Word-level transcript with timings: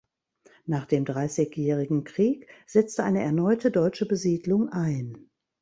Nach 0.65 0.87
dem 0.87 1.05
Dreißigjährigen 1.05 2.03
Krieg 2.05 2.47
setzte 2.65 3.03
eine 3.03 3.21
erneute 3.21 3.69
deutsche 3.69 4.07
Besiedlung 4.07 4.67
ein. 4.69 5.29